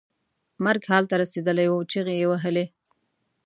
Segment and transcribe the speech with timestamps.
[0.63, 2.65] مرګ حال ته رسېدلی و چغې یې وهلې.